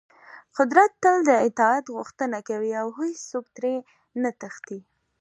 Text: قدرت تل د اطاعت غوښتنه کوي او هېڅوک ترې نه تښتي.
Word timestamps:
قدرت 0.57 0.91
تل 1.03 1.15
د 1.29 1.31
اطاعت 1.47 1.85
غوښتنه 1.95 2.37
کوي 2.47 2.71
او 2.81 2.87
هېڅوک 2.99 3.45
ترې 3.55 3.75
نه 4.21 4.29
تښتي. 4.41 4.79